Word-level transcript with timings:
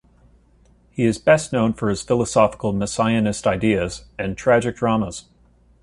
He 0.89 1.05
is 1.05 1.19
best 1.19 1.53
known 1.53 1.73
for 1.73 1.87
his 1.87 2.01
philosophical 2.01 2.73
Messianist 2.73 3.45
ideas 3.45 4.05
and 4.17 4.35
tragic 4.35 4.77
dramas. 4.77 5.25